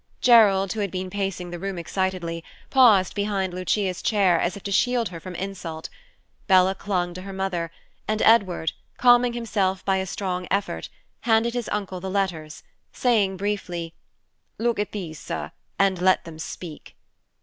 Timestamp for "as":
4.39-4.57